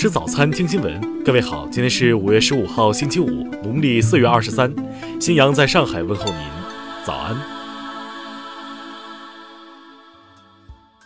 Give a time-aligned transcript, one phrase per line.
[0.00, 1.22] 吃早餐，听新闻。
[1.22, 4.74] 各位好，今天是五月十五号，星期五，农历四月二十三。
[5.20, 6.42] 新阳在上海问候您，
[7.04, 7.36] 早安。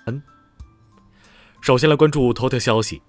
[0.07, 0.23] 嗯。
[1.61, 3.03] 首先来关注头条消息。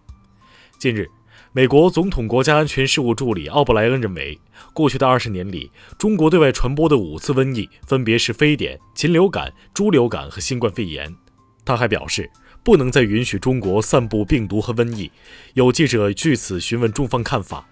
[0.79, 1.07] 近日，
[1.51, 4.39] 美国总统国家安全事务助理奥布莱恩认为，
[4.73, 11.15] 过去的二十年里，中国对外传播的五次瘟疫分别是非典、禽流感、猪流感和新冠肺炎。
[11.63, 12.27] 他还表示。
[12.65, 15.11] 不能再允许中国散布病毒和瘟疫。
[15.53, 17.63] 有记者据此询问中方看法。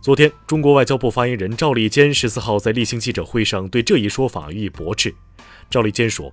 [0.00, 5.14] 昨天，中国外交部发言人赵立坚十四号在例行记者会上对这一说法予以驳斥。
[5.68, 6.32] 赵立坚说：“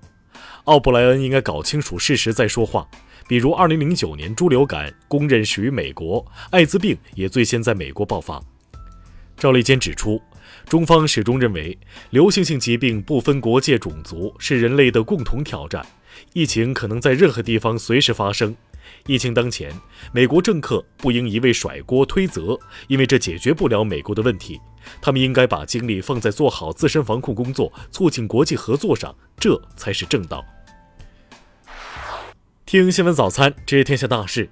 [0.63, 2.87] 奥布莱恩应该搞清楚事实再说话。
[3.27, 8.41] 比如，2009年猪流感公认始于美国，艾滋病也最先在美国爆发。”
[9.35, 10.21] 赵立坚指出，
[10.67, 11.77] 中方始终认为，
[12.09, 15.85] 流行性疾病不分国界、种族，是人类的共同挑战。
[16.33, 18.55] 疫情可能在任何地方随时发生。
[19.05, 19.71] 疫情当前，
[20.11, 24.59] 美国政客不应一味甩锅推责，因为这解决不了美国的问题。
[25.01, 30.43] 他们应该把精力放在做好自身防控工作、促进国际合作上，这才是正道。
[32.65, 34.49] 听新闻早餐，知天下大事。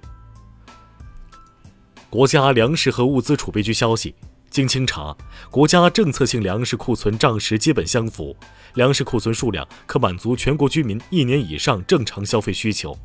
[2.08, 4.14] 国家粮食和物资储备局消息。
[4.54, 5.16] 经清查，
[5.50, 8.36] 国家政策性粮食库存账实基本相符，
[8.74, 12.96] 粮食库存数量可满足全国居民一年以上正常消费需求。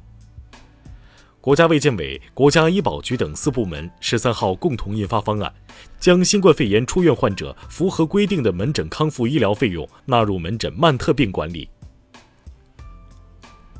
[1.41, 5.51] 国家卫健委、国家医保局等四部门十三号共同印发方案，
[5.99, 11.67] 将新冠肺炎出院患者符合规定的门诊康复医疗费用纳入门诊慢特病管理。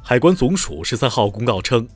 [0.02, 1.88] 海关总署十三号公告称，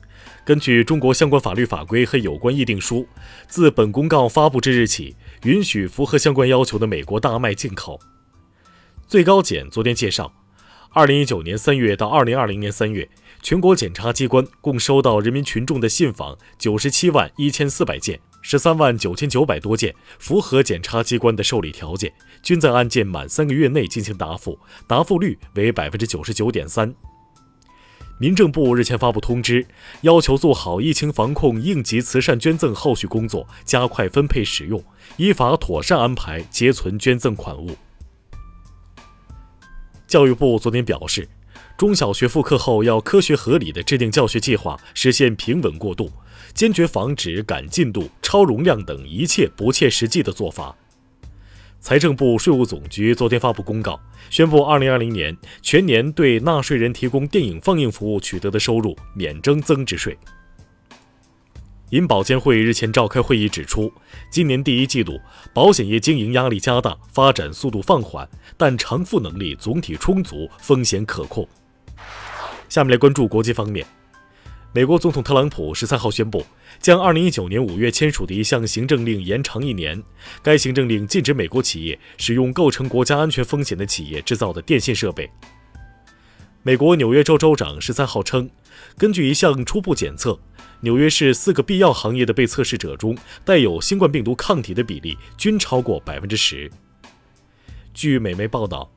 [0.44, 3.08] 根据中国相关法律法规和有关议定书，
[3.48, 5.16] 自本公告发布之日起。
[5.44, 8.00] 允许符合相关要求的美国大麦进口。
[9.06, 10.32] 最高检昨天介绍，
[10.90, 13.08] 二零一九年三月到二零二零年三月，
[13.42, 22.10] 全国检察机关共收到人民群众的信访九十七万一千四百件，十三万九千九百多件符合检察机关的受理条件，
[22.42, 26.94] 均在案件满三个月内进行答复，答复率为百分之九十九点三。
[28.18, 29.66] 民政部日前发布通知，
[30.02, 34.82] 要求做好疫情防控应急慈善捐赠后续工作，加快分配使用，
[35.16, 37.76] 依法妥善安排结存捐赠款物。
[40.06, 41.28] 教育部昨天表示，
[41.76, 46.08] 中小学复课后要科学合理的制定教学计划，实现平稳过渡，
[46.54, 50.76] 坚决防止赶进度、超容量等一切不切实际的做法。
[51.84, 54.00] 财政部、税务总局昨天发布公告，
[54.30, 60.16] 宣布2020年全年对纳税人提供电影放映服务取得的收入免征增值税。
[61.90, 63.92] 银保监会日前召开会议指出，
[64.30, 65.20] 今年第一季度
[65.52, 71.46] 保险业经营压力加大，发展速度放缓，但偿付能力总体充足，风险可控。
[72.70, 73.86] 下面来关注国际方面。
[74.74, 76.44] 美国总统特朗普十三号宣布，
[76.80, 80.02] 将二零一九年五月签署的一项行政令延长一年。
[80.42, 85.30] 该行政令禁止美国企业使用构成国家安全风险的企业制造的电信设备。
[86.64, 88.50] 美国纽约州州长十三号称，
[88.98, 90.40] 根据一项初步检测，
[90.80, 96.68] 纽约市四个必要行业的被测试者中，带有新冠病毒抗体的比例均超过百分之十。
[97.92, 98.90] 据美媒报道。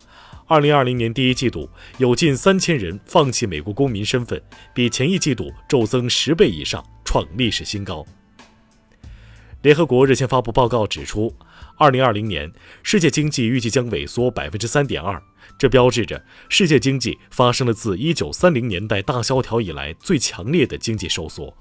[0.49, 4.41] 二零二零年第一季度，有近三千人放弃美国公民身份，
[4.73, 8.05] 比前一季度骤增十倍以上，创历史新高。
[9.61, 11.35] 联合国日前发布报告指出，
[11.77, 12.49] 二零二零年
[12.81, 15.21] 世界经济预计将萎缩百分之三点二，
[15.59, 21.53] 这标志着世界经济发生了自一九三零年代大萧条以来最强烈的经济收缩。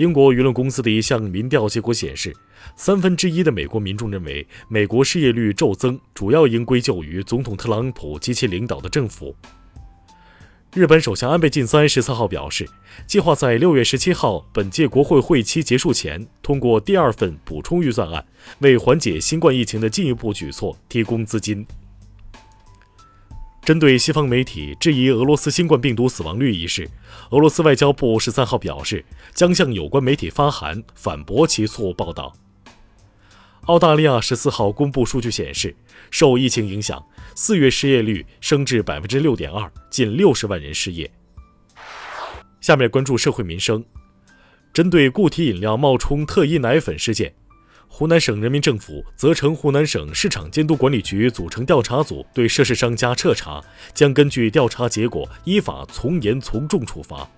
[0.00, 2.34] 英国舆论公司的一项民调结果显示，
[2.74, 9.36] 三分之一的美国民众认为美国失业率骤增主要应归咎于总统特朗普及其领导的政府。
[10.72, 12.66] 日本首相安倍晋三十四号表示，
[13.06, 18.24] 计划在六月十七号本届国会会期结束前通过第二份补充预算案，
[18.60, 21.66] 为缓解新冠疫情的进一步举措提供资金。
[23.70, 26.90] 针对西方媒体质疑俄罗斯新冠病毒死亡率一事，
[27.30, 32.34] 俄罗斯外交部十三号表示，将向有关媒体发函反驳其错误报道。
[33.66, 35.76] 澳大利亚十四号公布数据显示，
[36.10, 37.00] 受疫情影响，
[37.36, 41.08] 四月失业率升至百分之六点二，近六十万人失业。
[42.60, 43.84] 下面关注社会民生，
[44.72, 47.32] 针对固体饮料冒充特一奶粉事件。
[47.92, 57.28] 湖南省人民政府责成湖南省市场监督管理局组成调查组，对涉事商家彻查，将根据调查结果依法从严从重处罚。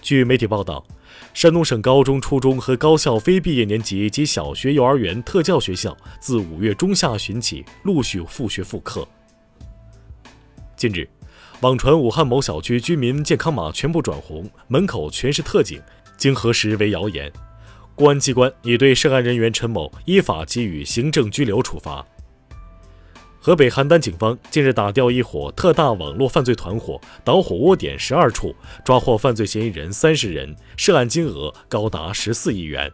[0.00, 0.84] 据媒体报道，
[1.32, 9.06] 山东省高中、初中和高校非毕业年级及小学、幼儿园、特教学校自五月中下旬起陆续复学复课。
[10.76, 11.08] 近日，
[11.60, 15.80] 网传武汉某小区居民健康码全部转红，门口全是特警。
[16.16, 17.30] 经核实为谣言。
[17.96, 22.06] 公安机关已对涉案人员陈某依法给予行政拘留处罚。
[23.40, 28.54] 河北邯郸警方近日打掉一伙特大网络犯罪团伙，导火窝点十二处，
[28.84, 32.92] 抓获犯罪嫌疑人三十人，涉案金额高达十四亿元。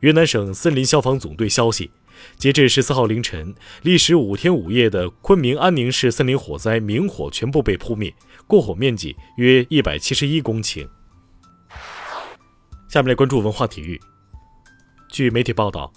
[0.00, 1.90] 云南省森林消防总队消息，
[2.36, 8.12] 截至十四号凌晨，历时五天五夜的昆明安宁市森林火灾明火全部被扑灭，
[8.46, 10.86] 过火面积约一百七十一公顷。
[12.92, 13.98] 下面来关注文化体育。
[15.08, 15.90] 据媒体报道。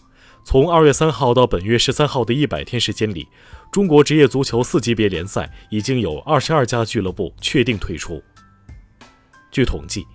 [0.45, 3.27] 从二月三号到本月十三号的一百天时间里，
[3.69, 8.23] 中国职业足球四级别联赛已经有二十二家俱乐部确定退出。
[9.51, 10.05] 据统计，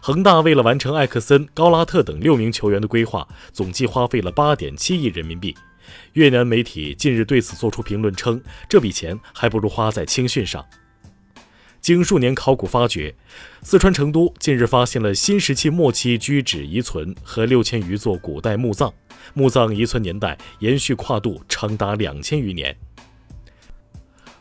[0.00, 5.54] 恒大为了完成艾克森、高拉特等六名球员的规划，总计花费了八点七亿人民币。
[6.12, 10.64] 越南媒体近日对此作出评论称，这笔钱还不如花在青训上。
[11.80, 13.14] 经数年考古发掘，
[13.62, 18.92] 四川成都近日发现了新石器末期居址遗存和六千余座古代墓葬。
[19.32, 22.76] 墓葬遗存年代延续跨度长达两千余年。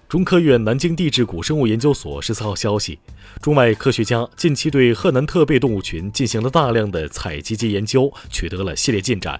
[0.08, 3.00] 中科院南京地质古生物研究所十四号消息，
[3.42, 9.40] 中外科学家近期对贺南特备动物群进行了大量的采集及研究，取得了系列进展。